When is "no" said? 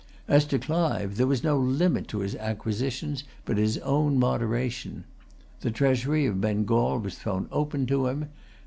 1.43-1.59